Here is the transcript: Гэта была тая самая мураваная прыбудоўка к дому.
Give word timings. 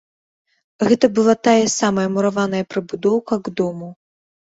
Гэта 0.91 1.09
была 1.19 1.35
тая 1.47 1.67
самая 1.73 2.05
мураваная 2.13 2.61
прыбудоўка 2.73 3.39
к 3.49 3.55
дому. 3.61 3.91